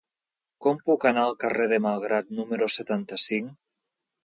[0.65, 3.57] Com puc anar al carrer de Malgrat número setanta-cinc?